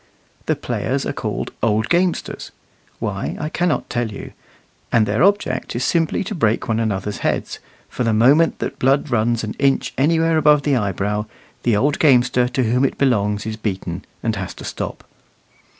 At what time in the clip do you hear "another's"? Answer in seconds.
6.79-7.19